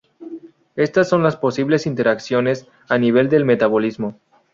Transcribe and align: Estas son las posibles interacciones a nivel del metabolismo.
Estas 0.75 1.07
son 1.07 1.21
las 1.21 1.35
posibles 1.37 1.85
interacciones 1.85 2.65
a 2.89 2.97
nivel 2.97 3.29
del 3.29 3.45
metabolismo. 3.45 4.17